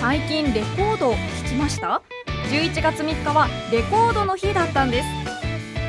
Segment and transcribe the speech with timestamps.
[0.00, 2.00] 最近レコード聞きました
[2.50, 5.08] ？11月3日はレコードの日だったんです。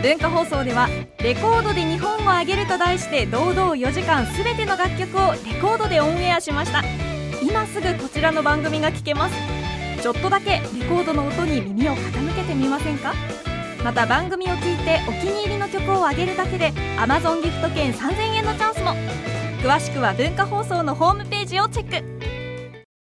[0.02, 0.88] 文化放送では
[1.22, 6.84] 「レコードで日本をあげる」と題して堂々4時間すべての楽曲をレコードでオンエアしました。
[7.44, 9.36] 今すぐこちらの番組が聞けます。
[10.02, 13.14] ちょっとだけレコードの音に耳を傾けてみませんか？
[13.84, 18.96] また番組を聞いてお気に入りの曲をあげるだけで Amazon ギフト券3000円のチャンスも。
[19.62, 22.19] 詳しくは文化放送のホームページをチェック。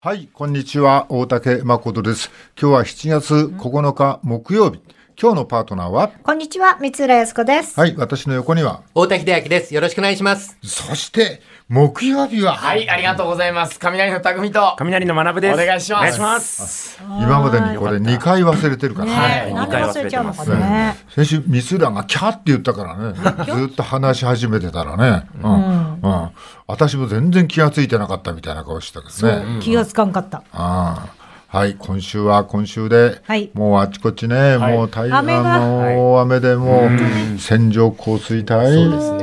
[0.00, 1.06] はい、こんにちは。
[1.08, 2.30] 大竹誠です。
[2.60, 4.80] 今日は7月9日木曜日。
[5.20, 6.08] 今日のパートナーは？
[6.22, 7.80] こんにちは、三浦康子です。
[7.80, 8.82] はい、私の横には？
[8.88, 9.74] 太田秀明です。
[9.74, 10.58] よろしくお願いします。
[10.62, 13.80] そして、木曜日は、はい、ありがとうございます。
[13.80, 14.74] 雷の匠と。
[14.78, 15.54] 雷の学です。
[15.54, 17.00] お願いしますお願いします。
[17.02, 19.18] 今までにこれ2回忘れてるからね。
[19.18, 20.96] ねえ、なんで二回忘れちゃうのか忘れてね。
[21.08, 23.54] 先週、三浦がキャって言ったからね。
[23.58, 25.26] ずっと話し始めてたらね。
[25.42, 26.00] うん。
[26.02, 26.30] うん。
[26.68, 29.60] 私も全然気がついてなかったみたいな顔してたけどね。
[29.60, 30.44] 気がつかんかった。
[30.52, 31.15] ああ
[31.48, 33.50] はい、今週は今週で、はい。
[33.54, 35.42] もうあちこちね、もう大雨が。
[35.42, 36.88] 河の大雨でも
[37.36, 39.16] う線状降水帯、そうです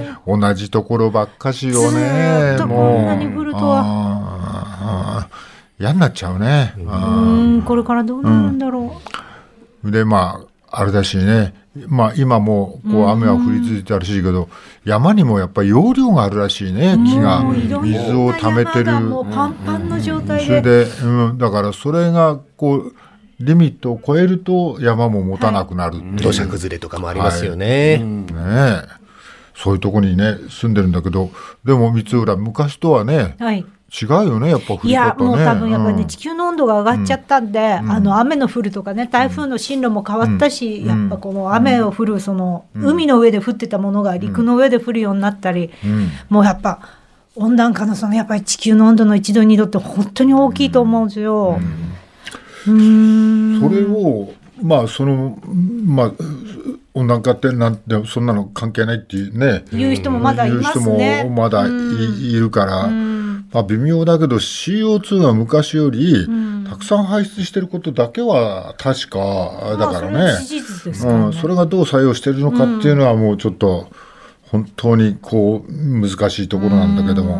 [0.00, 0.16] ね。
[0.26, 2.96] 同じところばっかしをずねーっ、ともう。
[2.96, 5.28] こんなに降るとは。
[5.78, 6.74] 嫌になっちゃうね。
[6.86, 11.54] あうん、これからどうなるんだろーで、まあ、あれだしね、
[11.88, 14.48] まあ今もこう雨は降り続いてあるらしいけど、
[14.84, 17.42] 山にもやっぱり容量があるらしいね、木が。
[17.42, 18.84] 水を溜めてる。
[18.84, 20.44] パンパンの状態で。
[20.46, 22.94] それで、うん、だからそれがこう
[23.40, 27.98] リミットを超えると山も持たなくなるっていう土砂崩れとかもありますよね。
[27.98, 28.82] ねえ
[29.56, 31.30] そういうとこにね住んでるんだけど
[31.64, 33.64] でも三浦昔とはねはい。
[34.02, 36.08] 違うよねやっぱ降りいや、もう多分やっぱりね、うん。
[36.08, 46.10] 地球の温度が上がっちゃったんで、あの雨の降るとかね、台風の進路も変わったし、やっぱこの雨を降る、その、海の上で降ってたものが陸の上で降るようになったり、うん。
[46.28, 46.80] もうやっぱ
[47.36, 51.58] 温暖化のそのやっぱり地球の温度の1度2度って本当に大きいと思うんですよ。
[52.66, 53.60] うーん。
[53.60, 55.38] それをまあその
[55.84, 56.12] まあ
[56.94, 59.64] 温暖化ってなんてそんなの関係ないっていうね。
[59.72, 61.18] 言う人もまだいます言うね。
[61.20, 62.88] 人もまだい,、いるから、
[63.54, 66.26] まあ、微妙だけど CO2 が昔より
[66.68, 70.32] たくさん排出してることだけは確かだからね、まあ
[70.92, 73.88] そうん、それがどう作用してるのかっていうのはもうちょっと
[74.50, 77.38] 本当にこう難しいところなんだけども、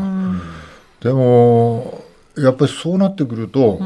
[1.01, 2.05] でも
[2.39, 3.81] やっぱりそうなってくると、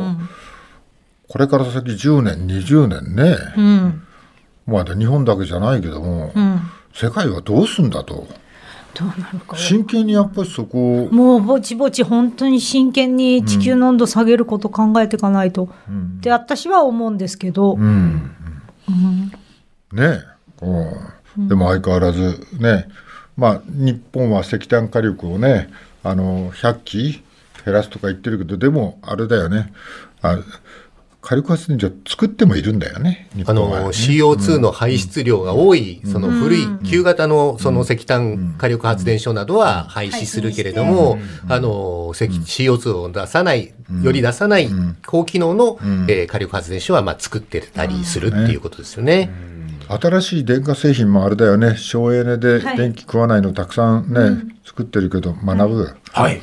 [1.29, 4.03] これから先10年20年ね、うん。
[4.67, 6.61] まだ日本だけじゃないけども、うん。
[6.95, 8.27] 世界はどうすんだと
[8.95, 9.57] どうなるか。
[9.57, 11.13] 真剣にやっぱりそこを。
[11.13, 15.69] もうぼちぼち本当に真剣に地球の温度下げること考えていかないと、
[16.19, 18.33] って私は思うんですけど、うん。
[19.93, 20.21] ね
[20.63, 21.41] う。
[21.41, 21.49] ん。
[21.49, 22.89] でも相変わらずね。
[23.37, 25.71] まあ日本は石炭火力をね
[26.03, 27.23] あの100基
[27.65, 29.73] 減らすとか言ってるけどでもあれだよね。
[30.21, 30.39] あ
[31.21, 41.19] 火力発電所作ってもいるんだよね日あの、CO2 の排出量が多い、その古い、旧型のその石炭火力発電所などは廃止するけれども、
[41.49, 44.71] あの、石 CO2 を出さない、より出さない
[45.07, 49.31] 高機能のえー火力発電所はまあ作ってたりするっていうことですよね。
[49.89, 51.77] 新しい電化製品もあれだよね。
[51.77, 52.77] 省エネではい。
[52.77, 56.43] 電気食わないのたくさんね、作ってるけど学ぶ、はい。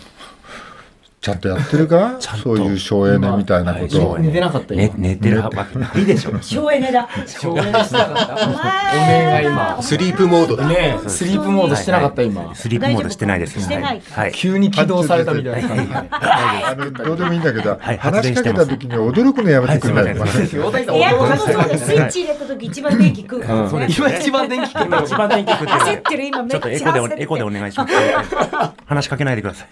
[1.25, 2.17] ちゃんとやってるか？
[2.21, 5.07] ちゃんとそういう省エネみたいなことを、寝てなかったね、今。
[5.09, 6.39] 寝てるわけないでしょ。
[6.39, 7.09] 省エネだ。
[7.25, 8.35] 省エネしてなかった。
[8.93, 9.81] おめえが今。
[9.81, 10.67] スリープモードだ。
[10.67, 12.53] ねえ、スリープモードしてなかった今。
[12.53, 13.59] スリープモードしてないです。
[13.59, 14.31] してないはい。
[14.33, 15.95] 急に起動されたみたいな感じで。
[15.95, 21.85] あのどうでもいいんだけど、はい話しかけた時に驚くのやめてくれない、はいすいません大谷さんいや、男のそうです。
[21.87, 23.87] スイッチ入れた時一番電気食うからね。
[23.97, 27.93] 今一番電気食ってる一番電気食ってる焦ってる今めっちゃちょっとエコでお焦ってるエコでお願いします。
[28.85, 29.65] 話しかけないでくださ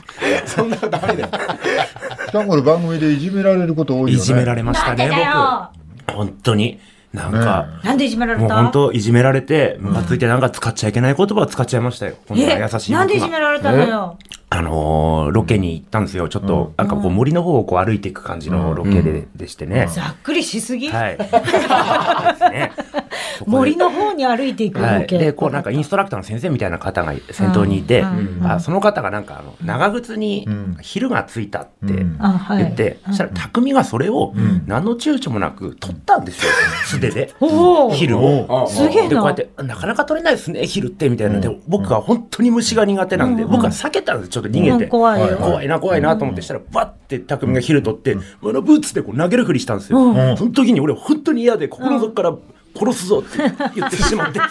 [0.46, 1.30] そんなのダメだよ。
[2.32, 4.14] さんこれ番組でいじめられること多いい。
[4.14, 4.24] よね。
[4.24, 5.10] いじめられましたね、
[6.08, 6.16] 僕。
[6.18, 6.80] 本当に。
[7.14, 8.48] なんか、なんでいじめられた？
[8.48, 12.16] もう本当いじめられて、ムカついてなんか使っちゃいけない言葉を使っちゃいましたよ。
[12.28, 13.30] こんなえ優しいなんでいじ。
[13.30, 13.78] められたの？
[13.86, 14.18] よ。
[14.50, 16.28] あのーロケに行ったんですよ。
[16.30, 19.88] ちょっと、なんかこう森の方をこう歩いていく感じのロケででしてね。
[19.92, 21.18] ざっくりしすぎはい。
[22.52, 22.72] ね
[23.46, 25.18] 森の方に歩いていくはい、わけ。
[25.18, 28.04] でこうなんかインストラクターの先生みたいな方が先頭にいて、
[28.44, 30.48] あその方がなんかあの長靴に
[30.82, 32.18] 昼がついたってうん。
[32.20, 32.64] あはい。
[32.64, 34.34] 言って、そしたら匠がそれを
[34.66, 36.52] 何の躊躇もなく取ったんですよ。
[36.86, 37.34] 素手で。
[37.94, 38.68] 昼を。
[38.70, 39.10] すげえな。
[39.10, 41.40] でこうやってなかなか取れないですね昼ってみたいな。
[41.40, 44.90] で僕は本当に虫が苦手なんで、僕は避けたんですちょっと逃げて、うん。
[44.90, 45.22] 怖い。
[45.22, 50.38] よ怖いな怖いなと思ってしたらバッて匠が昼取って「学ぶ」っつってこう投げるふりしたんですよ、ん。
[50.38, 52.36] その時に俺本当に嫌で心の底から
[52.76, 53.38] 殺すぞって
[53.76, 54.40] 言ってしまって。
[54.40, 54.50] 本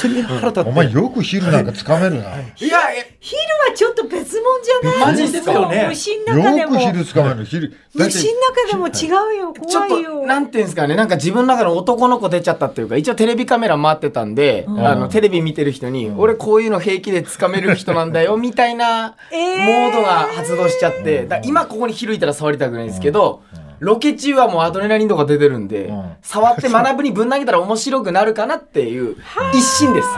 [0.00, 0.70] 当に腹立って。
[0.70, 2.36] お前よく昼なんかつかめるな。
[2.56, 6.80] 昼はちょっと別物じゃないマジっすよね虫の中でも。
[6.80, 7.44] よく昼捕まえる。
[7.44, 19.64] 昼だって虫の中でも違うよちょっ怖いよと、なんていうんですかね、なんか自分の中の男の子出ちゃったっていうか、一応テレビカメラ回ってたんで、あの、テレビ見てる人に、俺こういうの平気で掴める人なんだよ、みたいな、 えー。
[19.64, 23.42] モードが発動しちゃって、だ今ここに昼いたら触りたくないんですけど、
[23.80, 26.16] ロケ中はもうアドレナリンとか出てるんで、ん。
[26.22, 29.16] 触って学ぶにぶん投げたら面白くなるかなっていう
[29.52, 30.08] 一心です。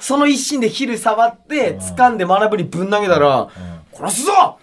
[0.00, 3.48] その一心で昼触って、掴んで学ぶにぶん投げたら、
[3.92, 4.58] 殺すぞ！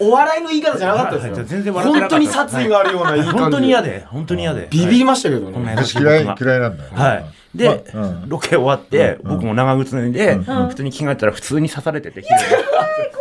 [0.00, 1.44] お笑いの言い方じゃなかったですよ。
[1.44, 3.38] 全然笑本当に殺意があるようないい感じ。
[3.38, 4.66] 本当に嫌で、本当に嫌で。
[4.70, 5.52] ビビりましたけどね。
[5.52, 5.98] こんな優しい。
[5.98, 6.90] 僕嫌いが嫌いなんだよ。
[6.90, 7.24] ねはい。
[7.54, 8.28] で、まあうん。
[8.28, 13.10] ロケ終わって、僕も長靴脱いで、普通に着替えたら普通に刺されてて、昼え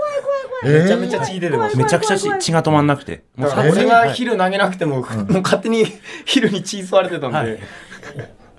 [0.63, 1.77] めちゃめちゃ血出てました。
[1.77, 3.23] めちゃくちゃ血血が止まんなくて。
[3.35, 5.85] もう俺が昼投げなくても、もう勝手に
[6.25, 7.59] 昼に血吸われてたんで、はい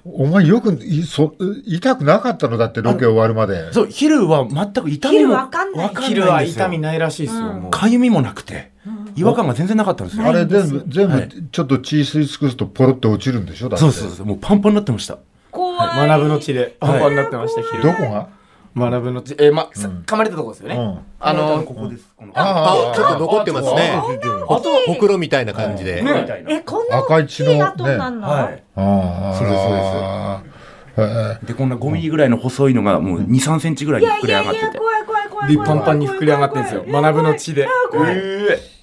[0.07, 1.35] お前よくいそ
[1.65, 2.59] 痛くなかったの？
[2.59, 7.43] だってロケ終わるまでそう、昼は全く痛み昼もわかんない昼は痛みなないらしいですよ。
[7.45, 8.71] もうかゆみもなくて、
[9.17, 10.27] 違和感が全然なかったんですよ。
[10.27, 15.17] あれ全部全はい部ちょっと血吸い尽くすとポロって落ちるんでしょだってそうそうそう、もうパンパンになってました。
[15.51, 15.75] 怖
[16.05, 17.83] い学ぶの血でパンパンになってました、昼。
[17.83, 18.29] どこが
[18.77, 19.35] 学ぶの血。
[19.39, 20.77] えー、ま、さ噛まれたとこですよね。
[20.77, 22.11] うんあの、ここです。
[22.17, 26.27] このああちょっと残ってますねあほほくろみたいな感じで、ね。
[26.49, 28.63] えこんな赤い大きい跡になんの、はい。
[28.77, 34.67] ああそうですそうですへで、こんな5ミリぐらいの細いのがもう2、3センチぐらいいに膨れ上がってて。
[34.67, 36.85] や怖い怖い怖いで、パンパンに膨れ上がってるんですよ。
[36.87, 37.69] 学ぶの血で。
[37.91, 38.75] 怖いええ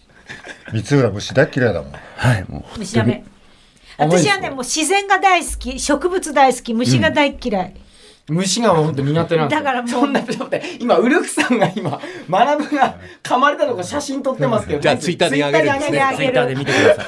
[0.74, 2.80] 三浦虫大っ嫌いだもんはい、もう。
[2.80, 3.24] 虫ダメ
[3.98, 7.91] 私はねもう自然が大好き植物大好き虫が大嫌い、ー
[8.30, 9.64] 虫が本当苦手なんですよ。
[9.64, 9.90] だからもう。
[9.90, 15.86] そんな、ちょっと待って、今、ウルフさんが今、学ぶが噛まれたとこ写真撮ってますけど、じゃあツイッターで上げるんで。
[15.86, 17.06] すねあツイッターで見てください。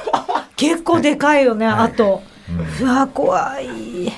[0.55, 2.21] 結構でかいよね、あと、
[2.81, 4.11] うわ怖い、で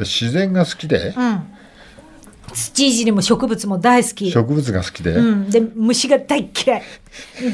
[0.00, 1.14] 自然が好きで。
[1.16, 1.42] うん、
[2.52, 5.12] 土いじりも植物も大好き、植物が好きで。
[5.12, 6.82] うん、で虫が大嫌い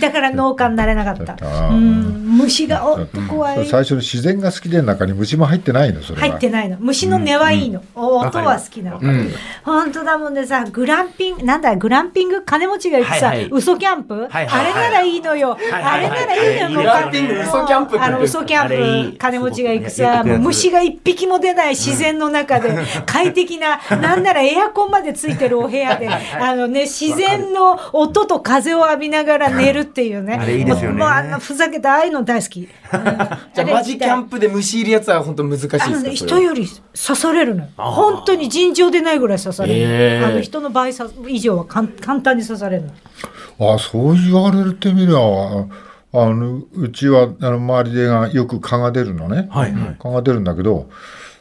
[0.00, 3.66] だから農家になれなかった、うん、虫がおっと怖い。
[3.66, 6.28] 最初に自然が好きでの中に虫も入ってないのそれは。
[6.28, 6.76] 入ってないの。
[6.78, 9.32] 虫の音はいいの、お音は好きなの、うん。
[9.64, 13.48] 本当だもんでさグランピングなんだグランピング金持ちが行くさ、はいはい。
[13.50, 18.64] 嘘キャンプ、はいはいあれならいいのよ、はいはいあれならいいのよ、グランピング嘘キャンプあの嘘キャ
[19.08, 22.76] ンプ金持ちが行くさもう虫が一匹も出ない自然の中で、
[23.06, 30.38] 快適な なんならエアコンまでついてるお部屋であのね自然の音と風を浴びながら寝るっていうね。
[30.40, 30.96] あれいいですよね。
[30.96, 37.68] もうもうあんなふざけたああいうの大好き、う んじゃあ、マジキャンプで虫いるやつは本当難しいですかあのね、人より刺されるのよ。
[37.76, 40.26] 本当に尋常でないぐらい刺される、へー。
[40.26, 42.84] あの人の倍さ以上はかん簡単に刺される
[43.58, 43.74] の。
[43.74, 49.96] あそう言われてみりゃあのうちはあの周りでがよく蚊が出るのね、はいはい。
[49.98, 50.88] 蚊が出るんだけど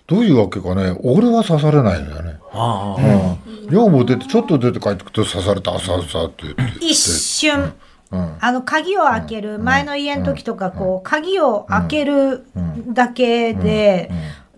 [0.08, 2.38] どういうわけかね俺は刺されないんだよね。
[2.52, 3.38] ああ。
[3.46, 6.86] うん、女房出てちょっと出て帰ってくると刺されたあさあさって言って。
[6.86, 7.60] 一瞬。
[7.60, 7.74] うん
[8.12, 12.46] あの鍵を開ける前の家の時とかこう鍵を開ける
[12.94, 14.10] だけで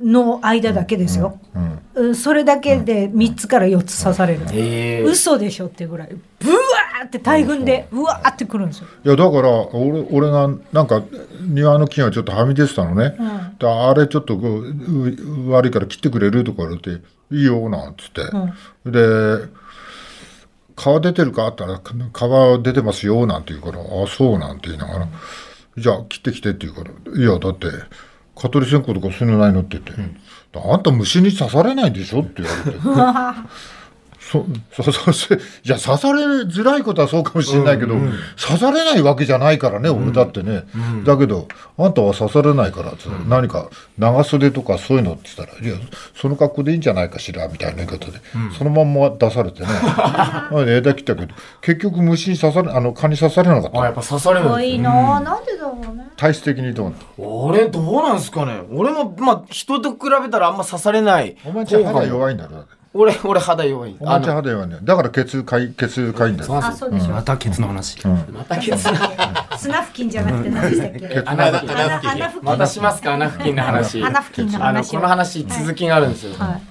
[0.02, 1.80] の間だけですよ、うん。
[1.96, 5.04] うん、それだけで3つから4つ刺される、え。
[5.04, 6.10] ー嘘でしょっていうぐらい。
[6.40, 11.04] ブワーって大群でうわーってくるんですよ、いやだから俺俺がなんか
[11.42, 13.58] 庭の木がちょっとはみ出てたのね、うん。
[13.58, 17.02] であれちょっとこうう悪いから切ってくれるとか言われて
[17.32, 18.22] 「いいよ」なんつって、
[18.90, 19.50] で
[20.80, 25.08] 「皮出てるか?」って言ったら「皮出てますよ」なんて言うから「あそう」なんて言いながら
[25.78, 27.68] 「じゃあ切ってきて」って言うから「いやだって
[28.36, 29.94] 蚊取り線香とかそういうのないの?」って言って
[30.58, 32.78] 「あんた虫に刺されないでしょ?」って言われて。
[34.32, 34.46] そ
[34.84, 37.96] そそそいや刺されづらいことはそうかもしれないけど、
[38.40, 40.66] 刺されないわけじゃないからね、俺だってね、
[41.04, 45.76] だけどあんたは刺されないからって何か長袖とかそういうのって言ったら「いや
[46.16, 48.20] その格好でいいんじゃないかしら」みたいな言い方で、
[48.58, 49.68] そのまんま出されてね。
[49.90, 55.20] まあ枝切ったけど結局虫に刺されあの蚊に刺されなかったあやっぱ刺されるんです多いなあ。
[55.22, 56.08] なんでだろうね。
[56.18, 57.46] 体質的にどうなの？
[57.48, 58.62] 俺どうなんすかね。
[58.72, 63.96] 俺もまあ人と比べたらあんま刺されないお前んちは肌弱いんだろだって俺俺肌弱い。
[64.00, 64.82] お前んちは肌弱いんだよ。
[64.84, 66.58] だから血かい血かいんだよ。
[66.58, 68.00] あそうでしょ、またケツの話。
[68.08, 68.84] またケツ
[69.60, 71.22] 砂付近じゃなくて何でしたっけ？
[71.26, 73.14] 穴付近またしますか？
[73.14, 74.04] 穴付近の話。
[74.04, 75.00] 穴付近のあの話を。
[75.00, 76.62] この話続きがあるんですよ、はい。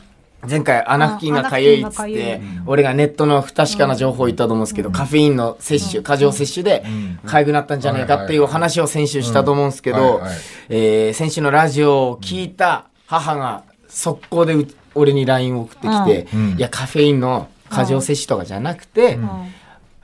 [0.49, 6.85] 前回穴付近がかゆいっつって俺がネットの不確かな情報を言ったと思うんですけど、カフェインの摂取過剰摂取で
[7.27, 10.23] 痒くなったんじゃないかっていう話を先週したと思うんですけど
[10.69, 14.67] えー先週のラジオを聞いた母が速攻でう
[14.99, 16.57] 俺に LINE を送ってきて、うん。
[16.57, 19.19] いやカフェインの過剰摂取とかじゃなくて、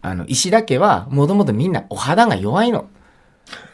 [0.02, 2.88] あの石田家はもともとみんなお肌が弱いの。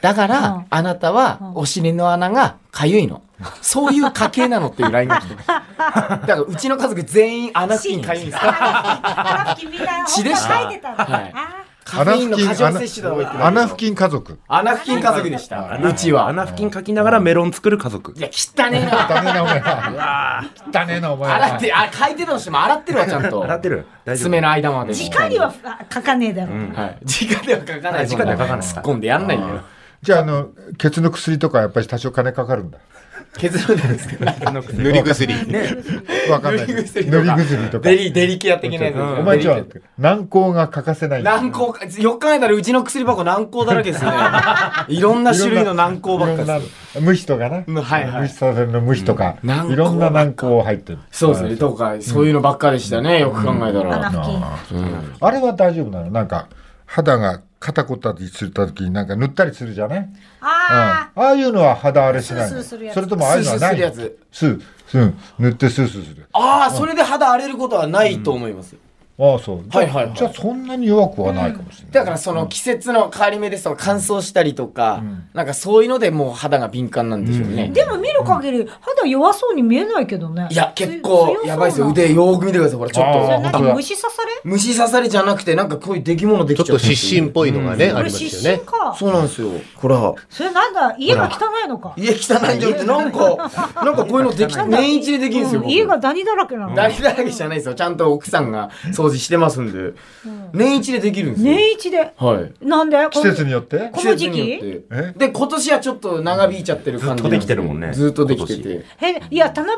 [0.01, 0.67] だから、うん。
[0.71, 3.23] あなたはお尻の穴がかゆいの。
[3.63, 5.61] そういう家系なのっていう LINE が来てました。
[5.79, 8.39] だからうちの家族全員穴付近かゆいんです。
[8.39, 8.53] かん
[9.87, 10.55] な血でした。
[10.55, 15.81] はいあカフェインの過剰摂取だとか言ってた穴付近家族穴付近家族でした。
[15.83, 16.29] うちは。
[16.29, 19.09] 穴付近書きながらメロン作る家族いや、汚ねえな。
[19.09, 23.43] 汚ねえなお前は汚ねえなお前は洗って、あ、書いてたとしても洗ってるわ、ちゃんと。
[23.45, 24.93] 洗ってる爪の間まで。
[24.93, 26.99] 直にはあ書かねえだろ、はい。
[27.05, 28.07] 直では書かない。
[28.07, 29.61] 直では書かない突っ込んでやんないよ。
[30.03, 32.79] じゃああのケツの薬とかやっぱり多少金かかるんだ
[33.37, 34.27] 削るんですけど。
[34.27, 35.35] 塗り薬。
[36.31, 37.89] わかんない塗り薬塗り薬とか。
[37.89, 38.97] デリ、デリケア的なやつ。
[38.97, 39.57] お前じゃあ
[39.99, 41.23] 軟膏が欠かせない。
[41.23, 44.17] 軟膏か、よく考えたらうちの薬箱軟膏だらけですよね。
[44.89, 46.95] いろんな種類の軟膏ばっかいろんです。
[46.97, 48.23] な虫とかな、うんはいはい。
[48.23, 50.99] 虫させるの虫とか、いろんな軟膏入ってる。
[51.11, 51.57] そうですね。
[51.57, 53.21] とか、そういうのばっかでしたね。
[53.21, 54.11] よく考えた穴ら。
[55.21, 56.11] あれは大丈夫なの？
[56.11, 56.49] なんか
[56.93, 60.07] 肌が肩こったりする時になんか塗ったりするじゃない、うん、
[60.41, 62.57] あああいうのは肌荒れしないの。
[62.57, 62.95] スースーするやつ。
[62.97, 64.19] それともああいうのはないスースーするやつ。
[64.33, 64.63] スー。
[64.89, 65.15] スー。
[65.39, 66.27] 塗ってスースーする。
[66.33, 68.75] ああ、それで肌荒れることはないと思います。
[69.21, 69.63] ああそう。
[69.69, 70.15] じゃあ,、はいはいはい。
[70.17, 75.03] じゃあそんなに弱くはないかもしれない、だからその季節の変わり目ですとか乾燥したりとか、
[75.35, 77.65] なんかそういうのでもう肌が敏感なんでしょうね。
[77.65, 80.49] ーでも見る限り肌弱そうに見えないけどね。
[80.51, 81.89] いや、結構やばいですよ。
[81.89, 82.79] 腕よーく見てください。
[82.79, 83.59] ほら、ちょっと。
[83.59, 84.31] 何虫刺され？
[84.45, 88.59] 虫刺されじゃなくて、なんかこういう出来物できちゃってちょっと湿疹っぽいのがね、ありますよね。
[88.65, 89.51] かそうなんですよ。
[89.77, 90.15] ほら。
[90.29, 90.95] それなんだ？
[90.99, 91.95] 家が汚いのか。
[91.97, 92.13] 家汚
[92.53, 93.51] いんじゃなくて、なんか、
[93.85, 95.61] なんかこういうのでき、年一でできるんですよ。
[95.61, 95.67] うん。
[95.67, 96.75] 僕家がダニだらけなの。
[96.75, 97.75] ダニだらけじゃないですよ。
[97.75, 99.95] ちゃんと奥さんが掃除してますんで。
[100.53, 101.53] 年一でできるんですよ。
[101.53, 102.13] 年一で？
[102.17, 102.67] はい。
[102.67, 102.97] なんで？
[103.11, 103.91] 季節によって？
[103.93, 104.37] この時期？
[104.37, 105.19] 季節によってえ？
[105.19, 108.69] で、今年はちょっと長引いちゃってる感じなんですずっとできてるもんねずっとできて今て。
[109.07, 109.77] へいや七夕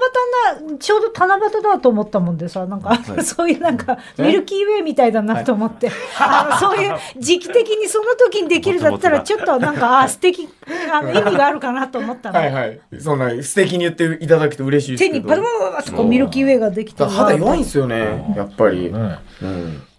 [0.70, 4.22] なちょうど七夕だと思ったもんでさなんか、 そういうなんかえ？
[4.22, 10.48] ミルキーウェイみたいだなと思って、あのそういう時期的にその時にできるだったら ちょっとなんかあ素敵
[10.92, 12.80] あの意味があるかなと思ったの、はいはい。
[12.98, 15.14] そんな素敵に言っていただくと嬉しいですけど。
[15.14, 18.82] 手にパラパラパラってこうミルキーウェイができてだから肌弱いんですよね、やっぱり。
[18.82, 19.18] ねうん。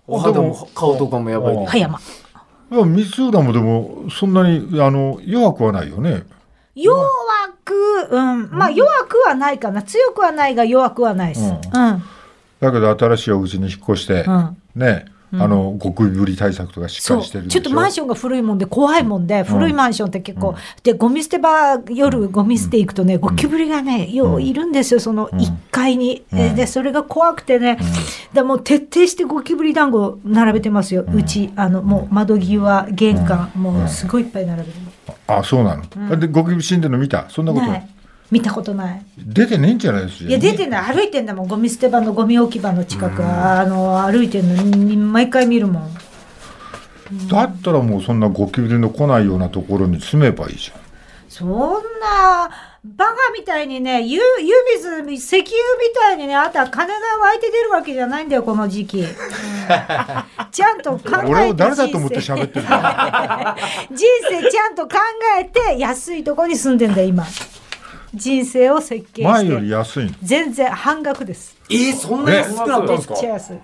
[0.08, 1.72] お肌も顔とかもやばいです。
[1.72, 2.00] 葉山
[2.72, 6.24] いや三浦もでもそんなにあの弱くはないよね。
[6.76, 7.08] 弱
[7.64, 7.74] く
[8.10, 8.50] うん。
[8.52, 9.84] まあ弱くはないかな。
[9.84, 11.42] 強くはないが弱くはないです。
[11.42, 11.52] うん。
[11.52, 11.62] うん。
[12.60, 14.58] だけど新しいお家に引っ越して、うん。
[14.76, 19.26] ねあのゴキブリ対策とかしっかりしてるちょっとマンションが古いもんで怖いもん。
[19.26, 27.80] で、古いマンションって結構、でゴミ捨て場夜ゴミ捨て行くとね、ゴキブリがねよういるんですよその1階に、えーでそれが怖くてね、
[28.34, 34.80] でもう徹底してゴキブリ団子並べてますよ、うちあのもう窓際玄関、もうすごいいっぱい並べて
[35.28, 37.30] まあそうなの、でゴキブリ死んでるの見た？
[37.30, 37.90] そんなす、ことない
[38.34, 39.06] 見たことない。
[39.16, 40.30] 出てねえんじゃないですよ。
[40.30, 40.96] いや出てない。
[40.96, 41.48] 歩いてんだもん。
[41.48, 45.94] ゴミ捨て場のゴミ置き場の近く、あの歩いてんのに毎回見るもん。
[47.30, 50.84] だったらもうそんなゴキブリの来ないようなところに住めばいいじゃん。
[51.30, 52.50] そんな
[52.84, 54.22] バカみたいにねユユ
[55.08, 59.08] ビス石油みたいにねあとは金が湧いて出るわけじゃないんだよこの時期、う ん
[60.52, 63.56] ちゃんと考えて俺を誰だと思って喋ってるか
[63.90, 64.98] 人生ちゃんと考
[65.40, 67.26] えて安いとこに住んでんだよ今
[68.14, 71.56] 人生を設計前より安い全然半額です。
[71.70, 73.08] えー、そんな安くなったんめっです。
[73.08, 73.58] かちゃ安い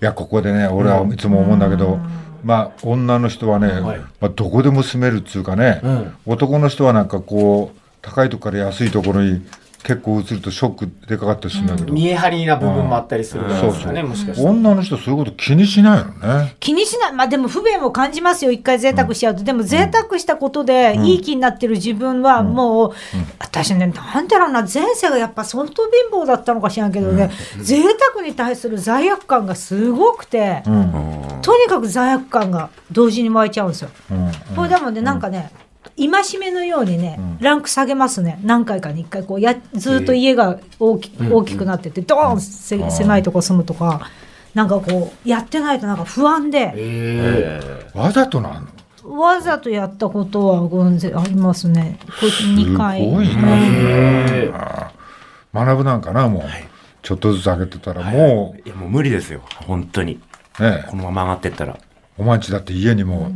[0.00, 1.98] やここでね俺はいつも思うんだけど、
[2.42, 3.98] まあ女の人はね、はい。
[3.98, 6.16] まあ、どこでも住めるっつうかね、うん。
[6.26, 9.42] 男の人はなんかこう高いとこから安いところに
[9.86, 14.44] 結構移るとショックでかかったりするんだけど、見え張りな部分もあったりするすかね、もしかして。
[14.44, 16.56] 女の人そういうこと気にしないのね。
[16.58, 17.12] 気にしない。
[17.12, 18.50] まあでも不便を感じますよ。
[18.50, 22.92] 一回贅沢しちゃうと、でも贅沢したことでいい気になってる自分はもう、
[23.38, 24.62] 私ねなんだろうな。
[24.62, 31.40] 前世がやっぱ相当貧乏だったのかしらんけどね、贅沢に対する罪悪感がすごくて、うん。
[31.42, 33.90] とにかく罪悪感が同時に湧いちゃうんですよ。
[34.10, 34.32] うん。
[34.56, 35.52] これでもねなんかね
[35.96, 38.38] 戒めのようにね、ランク下げますね。
[38.42, 44.10] 何回かに1回こうやずっと家が大き,、大きくなっててドーンせ狭いとこ住むとか
[44.54, 46.72] なんかこうやってないとなんか不安で。
[46.76, 47.90] え。
[47.94, 48.60] わざとな
[49.04, 49.18] の？
[49.18, 51.98] わざとやったことはありますね。
[52.20, 53.00] これ2回。
[53.00, 53.30] すごいー、
[54.48, 54.50] え。
[55.52, 56.42] な学ぶなんかなもう、
[57.02, 59.42] ちょっとずつ上げてたらもいやもう無理ですよ。
[59.66, 60.20] 本当に。
[60.58, 61.78] うねこのまま上がってったら。
[62.18, 63.30] お前んちだって家にも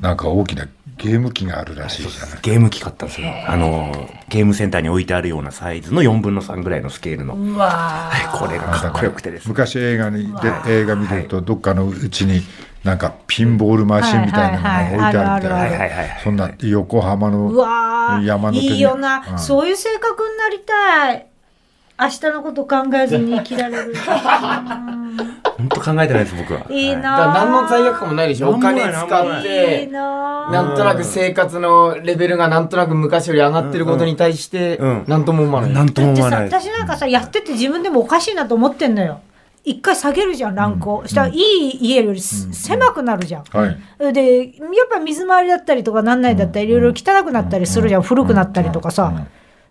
[0.00, 0.66] なんか大きな
[0.98, 2.38] ゲーム機があるらしいじゃない。
[2.42, 3.28] ゲーム機買ったんですよ。
[3.46, 7.34] あのゲームセンターに置いてあるようなサイズの4分の3ぐらいのスケールの。
[7.34, 8.38] うわー。
[8.38, 9.48] これがかっこよくてですね。
[9.48, 12.40] 昔映画にで映画見てるとどっかのうちに
[12.82, 15.70] なんかピンボールマシンみたいなのが置いてあるみはいたはいい。
[15.70, 18.66] なはいはいはいそんな横浜うの山の手に。
[18.68, 19.38] いいよな、うん。
[19.38, 21.26] そういう性格になりたい。
[21.98, 23.94] 明日のこと考えずに生きられる。
[25.66, 26.66] 本本当考えてないです僕は。
[26.70, 28.50] いいな何の罪悪感もないでしょ。
[28.50, 35.04] お金使ってななんとなく生活のレベルがなんとなく昔より上がってることに対してうん。
[35.06, 36.44] 何とも思わない、なんとも思わない。
[36.44, 39.20] 私なんかさやってて自分でもおかしいなと思ってんのよ。
[39.64, 44.12] 一回下げるじゃんランクを、したらいい家よりす狭くなるじゃん、はい。
[44.12, 49.26] でやっぱ水回りだったりとかなんないだったりいろいろ汚くなったりするじゃん古くなったりとかさ。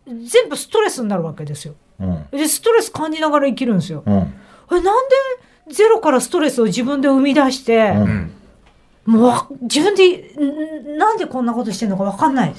[0.07, 1.73] 全部ストレスになるわけですよ。
[1.99, 2.27] うん。
[2.31, 4.03] でストレス感じながら生きるんですよ。
[4.05, 4.13] うん。
[4.13, 4.19] え
[4.71, 5.15] なんで
[5.67, 8.31] ゼロからストレスを自分で生み出して、うん。
[9.05, 12.55] もうわ自分でんなんでこんなことしてんのか分かんない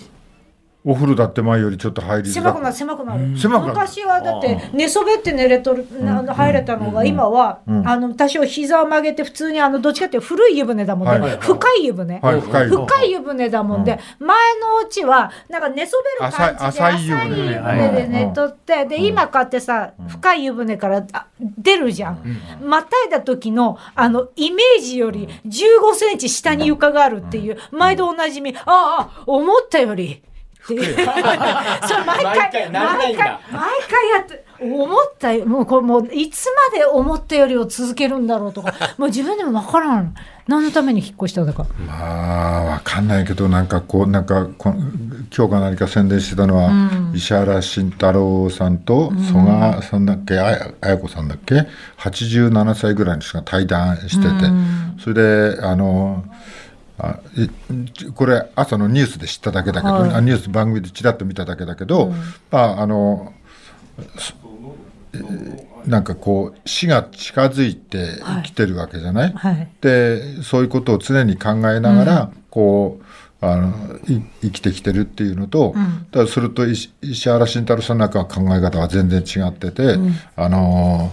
[0.87, 3.37] お風呂だって前よりちょっと入り狭くなる狭くなる。
[3.37, 3.73] 狭くなる。
[3.73, 7.89] 昔はだって寝そべって寝れとるな入れたのが今は、うん。
[7.89, 11.39] あの多少膝を曲げて普通にあのどっちかっていうと古い湯船だもんで、はい。
[11.39, 12.65] 深い湯船、はい、深
[13.05, 13.11] い。
[13.11, 13.51] 湯船。
[13.51, 14.29] だもんで、前
[14.61, 17.91] のうちはなんか寝そべる感じで浅い湯船。
[17.93, 22.23] で寝とって、で今こうやってさ深い湯船からあ出るじゃん、
[22.63, 30.23] またいだ時のあのイメージより15センチ下に床があるっていう毎度おなじみああ思ったより
[30.67, 35.47] っていうそれ毎回毎回毎回毎回やって思ったよ。
[35.47, 38.75] もうこれもういつまで思ったよりを続けるんだろうとか。
[38.99, 40.15] もう自分でも分からん。
[40.49, 41.67] 何のために引っ越したんだか。
[41.89, 44.73] まあ、わかんないけど、なんかこう、なんかこ、
[45.37, 46.71] 今日か何か宣伝してたのは、
[47.15, 51.67] 石原慎太郎さんと、曽我さんだっけ、あや綾子さんだっけ、
[51.99, 54.53] 87歳ぐらいの人が対談してて、
[55.03, 56.23] それで、あの、
[56.99, 57.49] あい
[58.13, 60.11] これ朝のニュースで知っただけだけど、はい。
[60.15, 62.13] あニュース番組でちらっと見ただけだけど、
[62.51, 63.33] まああの
[65.87, 69.69] なんかこう死が近づいてきてるわけじゃない、はい。
[69.81, 73.05] でそういうことを常に考えながら、こう
[73.47, 75.75] あのい生きてきてるっていうのと、
[76.11, 79.99] だからそれと石石原慎太郎さんなんかは考え方が全然違ってて、
[80.35, 81.13] あの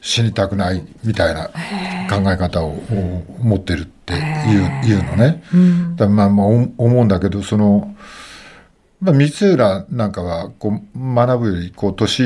[0.00, 1.48] 死にたくないみたいな
[2.08, 4.16] 考え方をを持ってるってい
[4.56, 5.42] う,、いうのね。
[5.96, 7.94] だからまあまあお思うんだけどその。
[9.02, 12.22] まあ、三浦なんかはこう学ぶよりこう年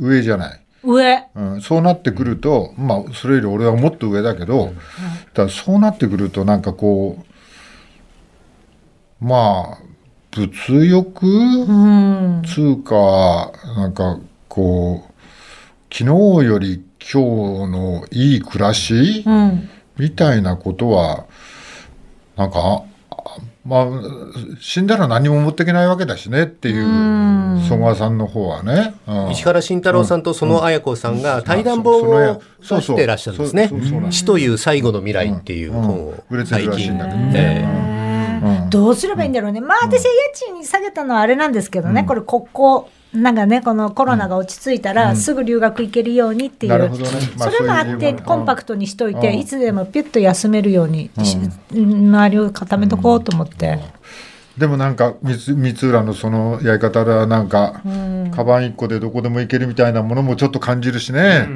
[0.00, 0.60] 上じゃない。
[0.84, 1.24] 上。
[1.34, 7.18] うん、そうなってくると、まあ、それより俺はもっと上だけど、だからそうなってくるとなんかこ
[9.20, 9.82] うまあ
[10.30, 11.26] 物欲？
[11.26, 11.72] う
[12.38, 12.42] ん。
[12.46, 15.12] つうかなんかこう
[15.92, 19.24] 昨日より今日のいい暮らし？
[19.26, 19.68] うん。
[19.98, 21.26] みたいなことは
[22.36, 22.82] なんかあ
[23.64, 23.86] まあ
[24.60, 26.84] 死んだら何も持っていけないわけだしねっていう
[27.68, 28.94] 曽我さんの方はね。
[29.06, 29.30] うん。
[29.30, 33.68] 石原慎太郎さんとその綾子さんが対談本を出してらっしゃるんですね。
[33.68, 33.88] そうそう。
[33.88, 34.00] そうそう。
[34.00, 34.10] なん。
[34.10, 34.18] です。
[34.18, 38.42] 死という最後の未来っていう本を売れてるらしいんだけどえね。
[38.62, 38.70] うん。
[38.70, 39.60] どうすればいいんだろうね。
[39.60, 46.90] まあ私は家賃下げたのはあれなんですけどね、これ国交、なんかね、このコロナが落ち着いたら、すぐ留学行けるようにっていう、
[47.36, 49.38] それもあって、コンパクトにしといて、うん。
[49.38, 51.36] いつでもピュッと休めるように、し
[51.72, 53.80] 周りを固めとこうと思って。
[54.56, 57.82] でもなんか三浦のそのやり方ではなんか、
[58.34, 61.48] カバン一個でどこでも行けるみたいなものもちょっと感じるしね、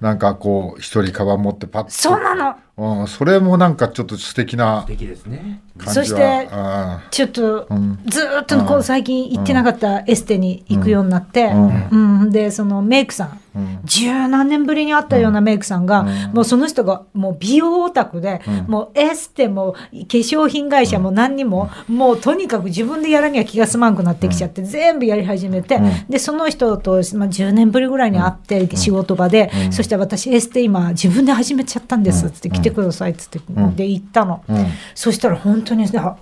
[0.00, 1.90] なんかこう一人カバン持ってパッと。
[1.90, 2.56] そうなの。
[2.76, 5.62] うん、それもなんかちょっと素敵な素敵ですね。
[5.78, 6.04] 感じは。
[6.04, 7.98] そしてあちょっとん。
[8.06, 11.88] ずーっとこう最近行ってなかったエステに行くようになって、ん。
[11.90, 12.30] うん。
[12.30, 13.40] でそのメイクさん、
[13.84, 33.40] 十何年ぶりに会ったようなメイクさんが、もうその人がもう美容オタクで、もうエステも化粧品会社も何にも、もうとにかく自分でやらには気が済まんくなってきちゃって、全部やり始めて、でその人と、まあ、10年ぶりぐらいに会って、仕事場で、そして私エステ今自分で始めちゃったんですって、来てくださいっつって、
[33.76, 34.66] で行ったの、うん。
[34.94, 36.16] そしたら本当にさ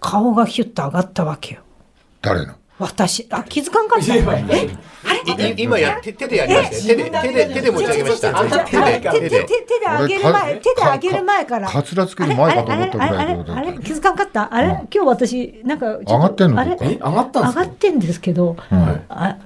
[0.00, 1.60] 顔がヒュッと上がったわけよ。
[2.22, 2.54] 誰の？
[2.82, 4.22] 私あ気づかんかったえ？
[4.22, 4.32] あ
[5.36, 5.54] れ？
[5.56, 6.98] 今や手手でやりましたよ。
[6.98, 8.32] 手で手で手で持ち上げました。
[8.64, 9.00] 手であれ？
[9.00, 9.30] 手手で。
[9.30, 9.54] 手で
[9.86, 11.68] 上げる前手で上げる前から。
[11.68, 13.16] かつらつける前かと思ったぐあれ？
[13.16, 13.34] あれ？
[13.34, 13.68] らいあれ？
[13.68, 13.78] あれ？
[13.78, 14.52] 気づかんかった？
[14.52, 14.68] あれ？
[14.68, 16.76] 今日私なんか上がってんのあれ？
[16.76, 17.60] 上がったんですか？
[17.60, 18.78] 上がってんですけどうん。
[19.08, 19.38] あ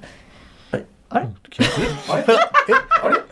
[1.09, 1.27] あれ？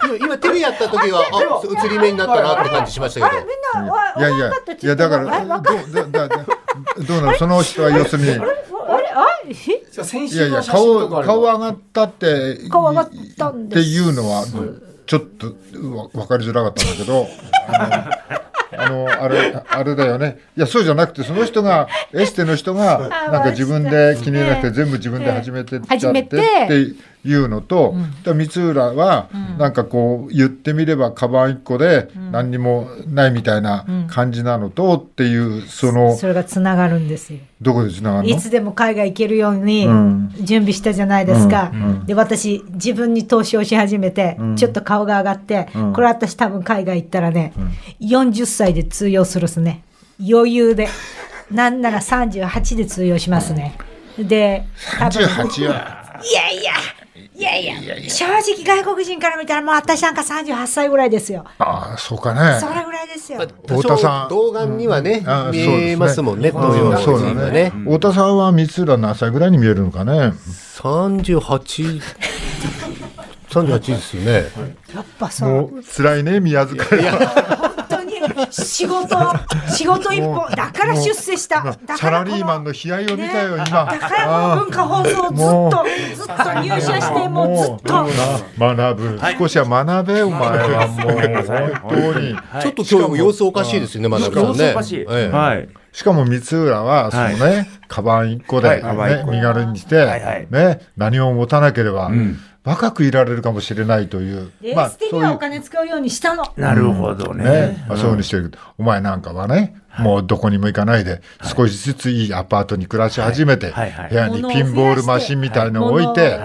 [0.07, 3.41] 今今手でやった時はあ映り目になったなって感じしましたけど。
[3.41, 4.51] いやいや。
[4.81, 6.45] いやだからどうだだだ
[7.07, 7.37] どうなの？
[7.37, 8.45] その人は要するに
[9.17, 9.25] あ
[10.03, 13.79] 先いやいや週の写真と顔顔上がったって顔上がったんです。
[13.79, 14.45] っていうのは
[15.05, 15.47] ちょっと
[15.95, 17.27] わ分かりづらかったんだけど。
[18.77, 20.39] あのあのあれあれだよね。
[20.57, 26.37] いやそうじゃなくてその人がエステの人がなんか自分で気に入らなくて全部自分で始めてっちゃって始めて。
[26.37, 37.39] っていうのと、だから光浦はなんかこう言ってみればカバン1個で何にもないみたいな感じなのとっていうそのそれがつながるんですよ。
[37.61, 38.35] どこでつながるの？
[38.35, 40.31] いつでも海外行けるようにん。
[40.41, 41.71] 準備したじゃないですか。
[41.73, 41.83] うん。
[41.83, 42.05] うん。
[42.05, 44.55] で、私、自分に投資をし始めて、ん。
[44.55, 45.93] ちょっと顔が上がって、ん。
[45.93, 47.53] これ私多分海外行ったらね、
[48.01, 49.83] 40歳で通用するっすね。
[50.19, 50.89] 余裕で。
[51.51, 53.77] なんなら38で通用しますね。
[54.17, 54.65] で、
[54.97, 56.73] 多分38はいや
[57.37, 61.43] いや、いやいや、正直外国人から見たらもう私なんか38歳ぐらいですよ。
[61.59, 62.59] ああそうかね。
[62.61, 63.39] それぐらいですよ。
[63.39, 64.29] 太田さん。
[64.29, 67.63] 童顔にはね、あ見えますもんね、東洋のそう人がだね。
[67.63, 67.69] ね。
[67.71, 70.31] 太田さんは光浦何歳ぐらいに見えるのかね
[70.77, 72.01] ？38、
[73.49, 74.33] 38ですよね。
[74.95, 77.74] やっぱさ、もう辛いね宮塚本当に
[78.51, 79.17] 仕事、
[79.69, 81.63] 仕事一本、だから出世した。
[81.63, 88.07] だからサラリーマンのの悲哀を見たよ、今だから文化放送ずっと、ずっと入社して、もうずっと。
[88.57, 91.11] 学ぶ、少しは学べお前はもう
[91.81, 94.65] 本当にはいちょっと今日様子おかしいですよね、まださ様んね。
[94.67, 95.69] 子おかしはい。
[95.91, 106.43] しかも光浦はそのね、カバン一個で、はいカバン一個ね、身軽にして、ね、何も持たなければ、ん若くいられるかもしれないという、エース的にはお金使うようにしたの。
[106.57, 107.43] なるほどね。
[107.43, 116.39] ね、まあ、そういうふうにしてるけど、お前なんかはね、もうどこにも行かないで、少しずついいアパートに暮らし始めて、はいはいはい部屋にピンボールマシンみたいのを置いて、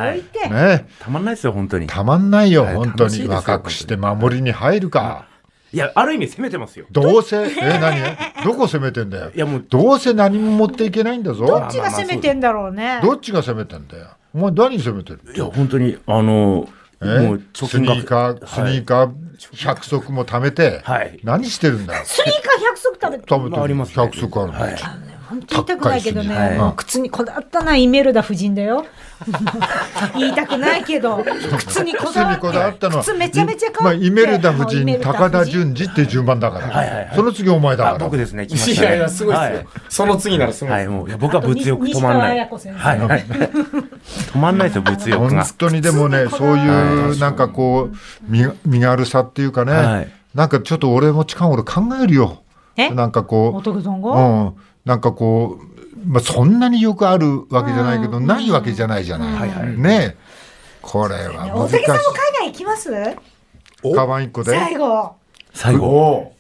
[0.51, 1.87] ね、たまんないですよ、本当に。
[1.87, 3.27] たまんないよ、はい本当に。
[3.27, 5.25] 若くして守りに入るか。
[5.73, 6.87] いや、ある意味攻めてますよ。
[6.91, 7.99] どうせ、え、何？
[8.45, 9.39] どこ攻めてんだよい。
[9.39, 11.47] や、もう、どうせ何も持っていけないんだぞ。
[11.47, 12.99] どっちが攻めてんだろうね。
[13.03, 14.09] どっちが攻めてんだよ。
[14.35, 16.69] お前何攻めてるいや、本当に、あの、
[17.03, 17.05] え？
[17.21, 19.13] もう貯スニーカー、スニーカー
[19.53, 22.05] 100足も貯めて、はい何してるんだよ？
[22.05, 23.25] スニーカー100足食べて。
[23.35, 24.55] 貯めてまあありますね100足あるん。
[24.55, 24.77] はい。
[25.31, 28.85] 本当言いたくないけどね、高いっすねもう靴にこだわったのはイメルダ夫人だよ。
[30.19, 31.25] 言いたくないけど、
[31.59, 34.07] 靴にこ靴だわにこだわったのは、靴めちゃめちゃいまあ、可愛い。
[34.07, 38.05] イメルダ夫人、もうイメルダ夫人高田純次っていう順番だから、はいはいはいその次お前だあから。
[38.05, 38.89] 僕ですね、来ましたね。
[38.89, 39.71] いやいや、すごいですよ。
[39.89, 40.89] その次ならすごいはい。
[40.89, 42.39] もう、いや、僕は物欲止まんない。
[42.39, 42.49] はい、
[42.99, 43.25] はい。
[44.33, 45.47] 止まんないですよ、物欲本が。
[45.57, 52.43] 当にでもね、そういうなんかこう、身身軽さっていうかね、はいなんかちょっと俺も近頃考えるよ。
[52.77, 52.91] え？
[52.91, 54.55] なんかこう、うん、
[54.91, 55.65] なんかこう、
[56.05, 59.79] まあ、そんなによくあるわけじゃないけど、ないわけじゃないじゃない。
[59.79, 60.21] ねえ
[60.83, 62.03] これは難しい大竹さんも。
[62.03, 62.91] 海外行きます？
[63.95, 65.15] カバン一個で、最後。
[65.55, 65.87] 最後。
[65.87, 66.33] お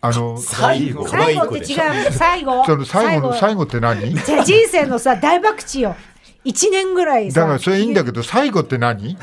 [0.00, 1.08] あの、最後。
[1.08, 2.12] 最後って違う。
[2.12, 2.64] 最後。
[2.64, 4.14] その最後の最後って何？
[4.14, 5.96] じゃあ人生のさ、大博打よ。
[6.48, 7.42] 一年ぐらいさ。
[7.42, 9.10] だからそれいいんだけど、最後って何？
[9.10, 9.16] い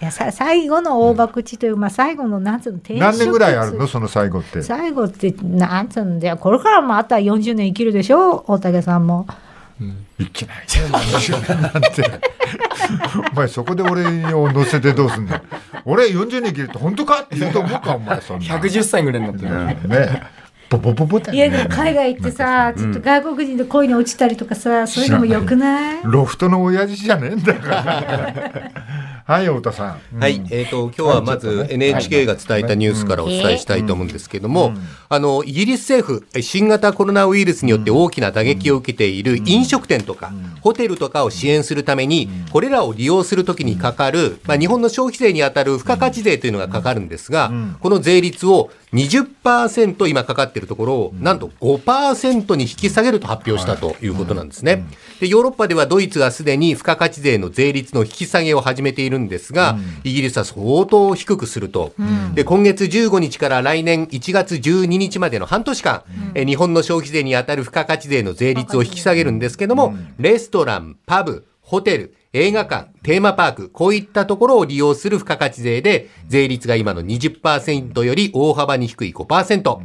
[0.00, 3.86] やさ最後の大博打という、まあ、最後のなんつうの転職何年ぐらいあるの？
[3.86, 4.62] その最後って。
[4.62, 8.44] 最後ってなんつうんだよこれからもあとは40年生きるでしょ？
[8.46, 9.26] 大竹さんも
[10.18, 12.20] いけないじゃん、40年なんて。
[13.32, 15.42] お前そこで俺を乗せてどうすんだよ？
[15.86, 17.22] 俺40年生きるって本当か？
[17.22, 18.44] って言うと思うか、お前そんな。
[18.58, 19.88] 110歳ぐらいになってる。
[19.88, 20.22] ね
[20.70, 21.64] ボボボボだいやで。
[21.64, 29.06] も海外行ってさちょっと外国人で恋に落ちたりとかさそういうのもよくないロフトの親父じゃねえんだから。
[29.26, 30.20] はい、太田さん。
[30.20, 34.72] はい、えっ、と、今日はまず NHK が伝えたニュースからお伝えしたいと思うんですけども、
[35.08, 47.50] あの、イギリス政府、新型コロナウイルスによって大きな打撃を受けている飲食店とか、ホテルとかを支援するために、これらを利用するときにかかる、まあ、日本の消費税に当たる付加価値税というのがかかるんですが、
[47.80, 54.84] この税率を20%今かかっているところを、なんと5%に引き下げると発表したということなんですね。
[55.20, 61.92] で、ヨーロッパではドイツがすでに付加価値税の税率の引き下げを始めているんですが、イギリスは相当低くすると。
[62.34, 66.02] で、今月15日から来年1月12日までの半年間、
[66.34, 79.78] え日本の消費税に当たる付加価値税の税率を引き下げるんですけども、レストラン、パブ、ホテル、映画館、テーマパーク、こういったところを利用する付加価値税で、税率が今の20%より大幅に低い5%。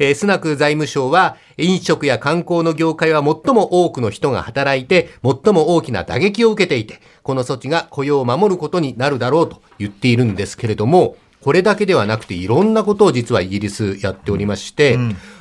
[0.00, 14.96] えースナク財務省は、飲食や観光の業界は最も多くの人が働いて、最も大きな打撃を受けていて、この措置が雇用を守ることになるだろうと言っているんですけれども、これだけではなくていろんなことを実はイギリスやっておりまして、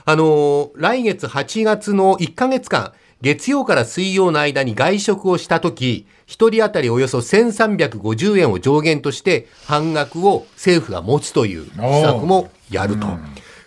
[0.05, 13.07] あのー来月8月の1ヶ月間、月曜から水曜の間に外食をしたとき、一人当たりおよそ1350円を上限として半額を政府が持つという施策もやると。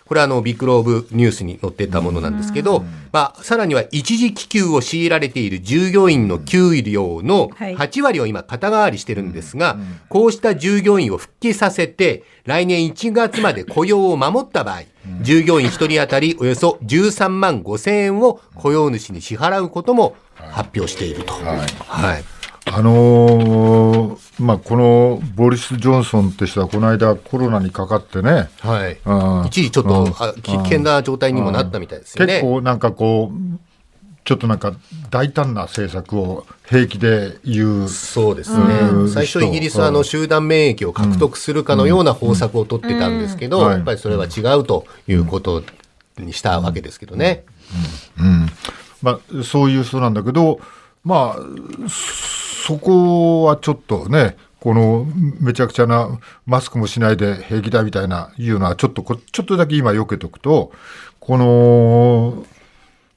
[0.07, 7.75] これはあの、ビッグローブニュースに載ってたものなんですけど、まあ、さらには一時帰給を強いられている従業員の給料のはい。
[7.75, 9.77] 8割を今肩代わりしてるんですが、
[10.09, 14.83] こうした従業員を復帰させて、来年1月まで雇用を守った場合、
[15.21, 21.33] 従業員1人当たりおよそ13万5千円を雇用主に支払うことも発表していると。
[21.33, 22.34] はい。
[22.67, 28.99] あのーまあ、このボリス・ジョンソンって人はこの間コロナにかかってね、はい。
[29.05, 29.47] うん。
[29.47, 32.33] 一時ちょっとあ危険な状態にもなったみたいですよね。
[32.33, 33.59] 結構なんかこう
[34.25, 34.73] ちょっとなんか
[35.11, 39.11] 大胆な政策を平気で言うそうですうんね。
[39.11, 43.71] 最初イギリスはあの集団免疫を獲得するかのような方策を取ってたんですけど、うん。
[43.71, 45.63] やっぱりそれは違うということ
[46.17, 47.45] にしたわけですけどね。
[49.01, 50.59] まあ、そういう人なんだけど、
[51.03, 51.39] まあ、
[52.65, 55.05] そこはちょっとね、この
[55.39, 60.71] めちゃくちゃなマスクもしないで平気だみたいないうのはちょっとこちょっとだけ今避けとくと
[61.19, 62.43] この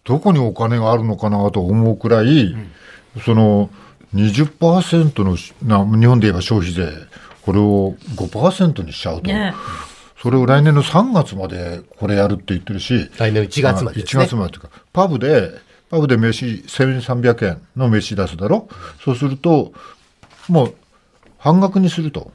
[0.05, 2.55] どこにお金があるのかなと思うくらい、
[3.25, 3.71] その
[4.15, 6.91] 20%のしな日本で言えば消費税
[7.41, 9.55] これを5%にしちゃうと、ね。
[10.21, 14.23] それを来年の3月までこれやるって言ってるし来年の1月までですね。
[14.25, 15.53] 1月までというか、パブで、
[15.90, 18.68] パブで飯1300円の飯出すだろ、
[19.03, 19.72] そうすると、
[20.48, 20.74] もう
[21.38, 22.31] 半額にすると、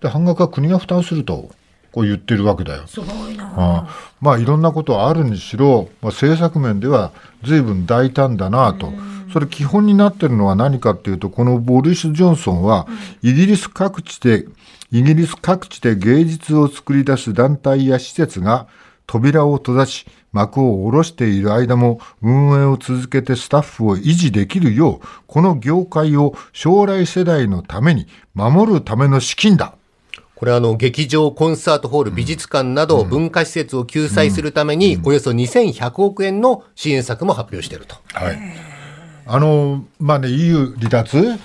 [0.00, 1.50] で半額は国が負担すると、
[1.92, 2.86] こう言ってるわけだよ。
[2.86, 3.44] すごいな。
[3.44, 3.88] ああ
[4.20, 7.12] まあいろんなことはあるにしろ、まあ、政策面では
[7.44, 8.92] 随分大胆だなと。
[9.32, 12.86] それ基本になってるのは何かっていうと、このボリス・ジョンソンは、
[13.20, 14.46] イギリス各地で、
[14.92, 18.68] イギリス各地で芸術を作り出す団体や施設が
[19.06, 29.74] 扉を閉ざし、幕を下ろしている間も運営を続けてスタッフを維持できるよう、この業界を将来世代のために守るための資金だ。
[30.34, 37.96] これはあの劇場、コンサートホール、美術館など文化施設を救済するためにおよそ2100億円の支援策も発表していると。
[38.12, 38.73] はい。
[39.26, 41.38] あのまあね EU 離脱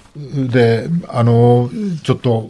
[0.52, 1.70] であの
[2.04, 2.50] ちょっと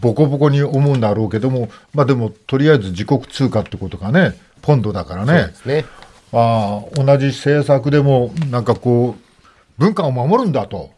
[0.00, 5.84] ボコボコに思うんだろうけどもまあでもとりあえず自国通貨ってことがねポンドだからねね。
[6.32, 9.22] ああ同じ政策でもなんかこう
[9.78, 10.90] 文化を守るんだと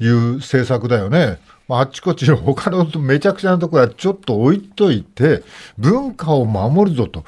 [0.00, 1.38] いう政策だよね。
[1.68, 5.42] まあ、あっちこっちの 他のめちゃくちゃなところはちょっと置いといて
[5.78, 7.24] 文化を守るぞと。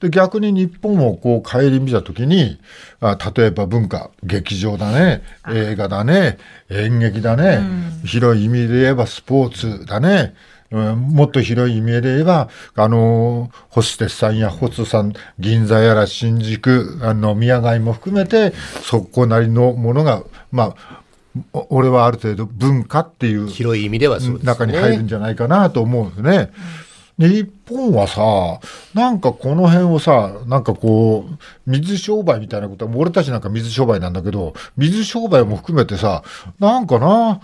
[0.00, 2.58] で逆に日本をこう顧みた時に
[3.00, 5.22] あ例えば文化劇場だね
[5.52, 6.38] 映画だね
[6.70, 7.60] 演劇だね、
[8.04, 10.34] 広い意味で言えばスポーツだね。
[10.70, 18.52] うんもっと広い意味で言えば、あの、ホステスさんやホストさん、銀座やら新宿、あの、宮街も含めて、
[18.84, 20.22] そこなりのものが、
[20.52, 21.09] まあ、お
[21.52, 24.46] 俺はある程度文化っていう広い意味ではそうですね。
[24.46, 26.50] 中に入るんじゃないかなと思うんですね。
[27.18, 28.60] で日本はさ、
[28.94, 36.22] なんかこの辺をさ、なんかこう、水商売みたいなことは、俺たちなんか水商売なんだけど、水商売も含めてさ、
[36.58, 37.40] なんかな、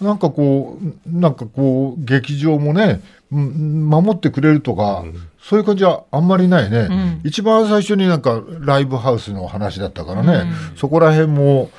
[0.00, 5.04] なんかこう、なんかこう、劇場もね、うん守ってくれるとか、
[5.42, 10.44] そういう感じはあんまりないね、一番最初になんかライブハウスの話だったからね、
[10.76, 11.70] そこら辺も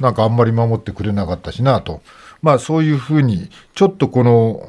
[0.00, 2.02] なんかあんまり守ってくれなかったしなと。
[2.42, 4.68] まあそういうふうに、ちょっとこの、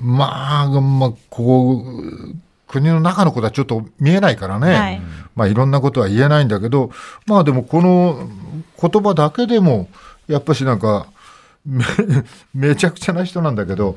[0.00, 5.02] まあ、まあ、こう、国の中のことはちょっと見えないからね、はい。
[5.36, 6.90] まあいろんなことは言えないんだけど、
[7.26, 8.28] まあでもこの
[8.80, 9.88] 言葉だけでも、
[10.26, 11.06] やっぱしなんか、
[11.64, 11.84] め
[12.54, 13.96] めちゃくちゃな人なんだけど、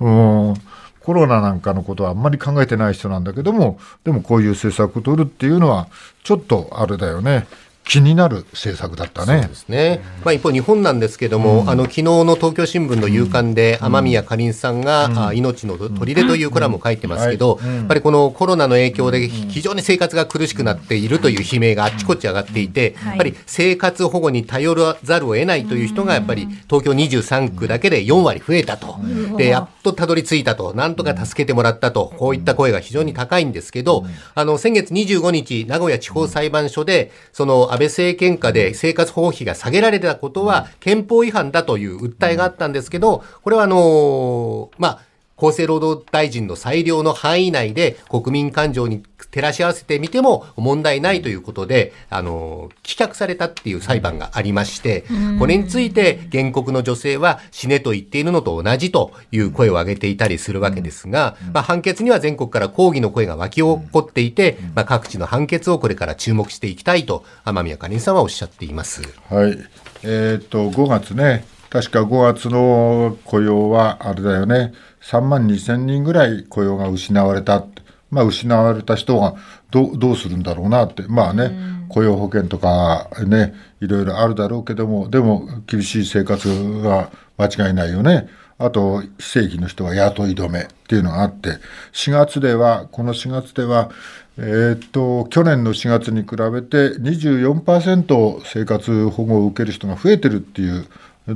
[0.00, 0.54] うん、
[1.00, 5.88] コロナなんかのことはあんまり考えてない人なんだけども、でもこういう政策を取るっていうのは、
[6.24, 7.46] ちょっとあれだよね、
[7.84, 9.42] 気になる政策だったね。
[9.42, 10.02] そうですね。
[10.24, 17.68] まあ一方日本なんですけども、あの昨日の東京新聞の夕刊で雨宮かりんさんが、あ命の砦というコラムを書いてますけど、うん。
[17.68, 17.76] はい。
[17.76, 28.96] やっぱりこのコロナの影響で非常に生活が苦しくなっているという悲鳴があっちこっち上がっていて、やっぱり生活保護に頼らざるを得ないという人がやっぱり東京23区だけで4割増えたと。
[29.36, 30.72] で、やっとたどり着いたと。
[30.74, 32.14] なんとか助けてもらったと。
[32.16, 45.00] こういった声が非常に高いんですけど、あの先月25日名古屋地方裁判所でその安倍政権下で生活保護費が下げられたことは憲法違反だという訴えがあったんですけど、これはあのまあ
[45.36, 49.02] 厚生労働大臣の裁量の範囲内で国民感情に
[49.34, 55.04] 照らし合わせてみても問題ないということで、あの、棄却されたっていう裁判がありまして、
[55.40, 69.02] これについて原告の女性は死ねと言っているのと同じという声を上げていたりするわけですが、まあ判決には全国から抗議の声が湧き起こっていて、まあ各地の判決をこれから注目していきたいと、天宮かりんさんはおっしゃっています。
[69.28, 69.58] はい。
[70.04, 74.72] えっ、と、5月ね、確か5月の雇用は、あれだよね、
[75.04, 77.64] 3万2千人ぐらい雇用が失われた。
[78.10, 79.34] まあ、失われた人が
[79.72, 81.50] どうどうするんだろうなってまあね、
[81.88, 86.48] 雇用保険とかねいろいろあるだろうけどもでも厳しい生活
[86.80, 88.28] が間違いないよね。
[88.56, 91.58] あと非正規の人は雇い止めっていうのがあって
[91.92, 93.90] 4月ではこの4月では
[94.38, 100.86] えー、っと去年の4月に比べて24%生活保護を受ける人が増えてるっていう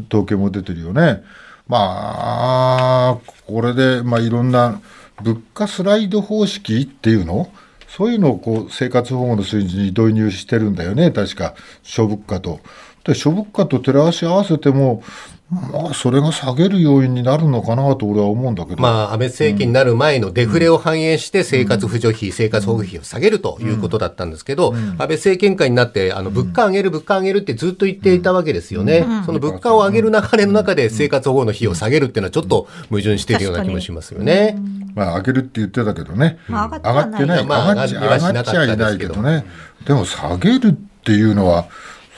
[0.08, 1.24] 統計も出てるよね。
[1.68, 4.80] まあこれで、まあ、いろんな
[5.22, 7.50] 物価スライド方式っていうの？
[7.88, 12.60] そういうのをこう生活保護の水準に導入してるんだよね確か諸物価と。
[13.04, 15.02] で諸物価と照らし合わせても
[15.50, 18.82] まあ、それが下げる要因になるのかなと俺は思うんだけど。
[18.82, 29.06] まあ、安倍政権になる前のデフレを反映して生活扶助費、生活保護費を下げるということだったんですけど、安倍政権下になって、あの、物価上げる、物価上げるってずっと言っていたわけですよね。
[29.24, 34.58] その物価を上げる流れの中で生活保護の費を下げるっていうのはちょっと矛盾しているような気もしますよね。
[34.94, 36.38] まあ、上げるって言ってたけどね。
[36.48, 37.42] 上がってない。
[37.42, 39.46] 上がっちゃいないけどね。
[39.86, 40.72] でも下げるっ
[41.04, 41.68] ていうのは、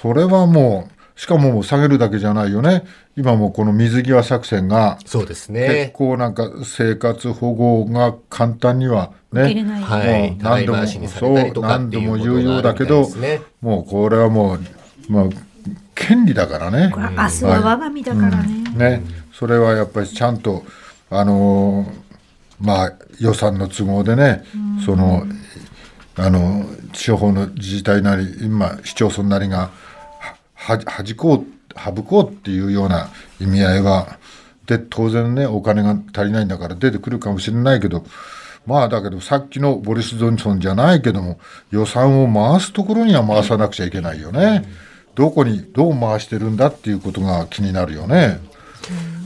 [0.02, 2.82] それはもう、しかも下げるだけじゃないよね。
[3.14, 5.68] 今もこの水際作戦が、そうですね。
[5.68, 9.42] 結構なんか生活保護が簡単にはね、
[9.82, 13.06] はい、何度も、そう、何度も言うようだけど、
[13.60, 14.60] もうこれはもう、
[15.10, 15.24] まあ、
[15.94, 16.90] 権利だからね。
[16.90, 18.64] 明日は我が身だからね。
[18.72, 19.02] うん、ね、
[19.34, 20.64] それはやっぱりちゃんと、
[21.10, 24.42] あのー、まあ、予算の都合でね、
[24.86, 25.26] その、
[26.16, 29.70] あの、地方の自治体なり、今、市町村なりが、
[30.60, 33.08] はじこう省こうっていうような
[33.40, 34.18] 意味合いは
[34.66, 38.04] で当然ねお金が足りないんだから出てくるかもしれないけど
[38.66, 44.64] まあだけどさっきのボリス・ジョンソンじゃないけども予算を回すところには回さなくちゃいけないよね。
[45.14, 48.38] どこにどう回してるんだっていうことが気になるよね。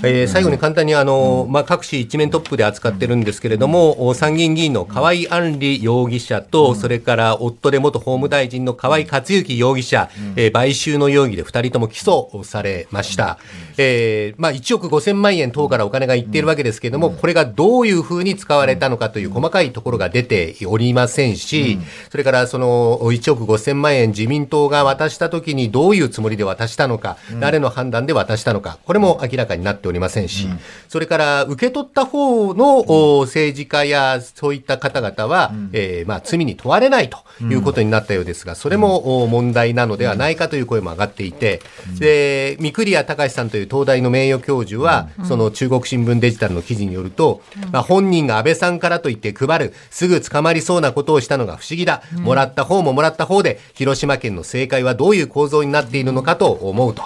[0.07, 13.39] えー、最後に簡単にあの、まあ、各紙一面トップで扱ってるんですけれども、参議院議員の河井案里容疑者と、それから夫で元法務大臣の河井克行容疑者、えー、買収の容疑で2人とも起訴されました。
[13.77, 21.79] えーまあ、1億5000万円等からお金がいっているわけですけれども、これがどういうふうに使われたのかという細かいところが出ておりませんし、
[22.11, 30.47] それからその1億5000万円自民党が渡したときにどういうつもりで渡したのか、誰の判断で渡したのか、これも明らかになっておりませんし、
[30.89, 32.85] それから受け取った方の
[33.23, 41.61] 政治家やそういった方々は、えーまあ、罪に問われないということになったようですが、それも問題なのではないかという声も上がっていて、
[41.99, 52.03] で三栗谷隆さんといういう東大の名誉教授は、その中国新聞デジタルの記事によると、まあ、本人が安倍さんからと言って配る、すぐ捕まりそうなことをしたのが不思議だ。
[52.21, 57.03] もらった方ももらった方で、広島県の政界はどういう構造になっているのかと思うと。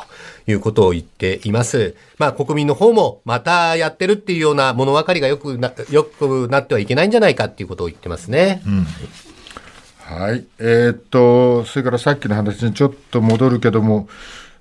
[0.48, 1.94] いうことを言っています。
[2.18, 8.62] まあ国民の方もまたやってるっていうような物分かりがよくな、よくなってはいけないんじゃないかっていうことを言ってますね。
[8.66, 8.86] うん。
[9.98, 10.46] はい。
[10.58, 14.08] えー、っと、それからさっきの話にちょっと戻るけども、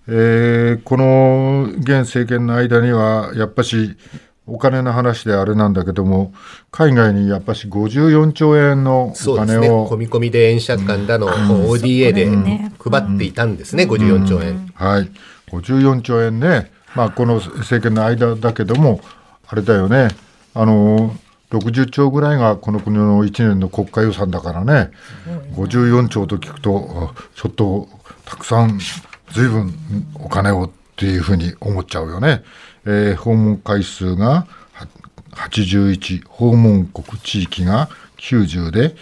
[0.10, 3.98] えー、この現政権の間にはやっぱし
[4.46, 6.34] お金の話であれなんだけども
[6.72, 12.26] 海外にやっぱし54兆円のお金を、ね、込み込みで円借款だの、うん、ODA で
[12.80, 15.10] 配っていたんですね、うん、54兆円、うん、はい
[15.52, 19.02] 54兆円ね、まあ、この政権の間だけども
[19.48, 20.10] あれだよね。
[20.54, 21.16] あの
[21.52, 24.92] 60兆ぐらいがこの国の1年の国家予算だからね、
[25.56, 27.88] 54兆と聞くとちょっと
[28.26, 28.80] たくさん
[29.32, 29.74] 随分
[30.16, 32.44] お金をっていうふうに思っちゃうよね。
[32.86, 34.48] えー、訪問回数が
[35.36, 38.96] 81、訪問国地域が90で、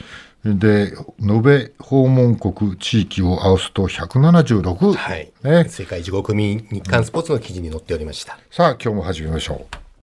[0.45, 4.93] で、延べ訪問国地域を合わすと176。
[4.93, 5.31] はい。
[5.43, 5.65] ね。
[5.67, 8.38] 世界地獄民日刊スポーツの記事に載っておりました。
[8.51, 9.85] さあ、今日も始めましょう。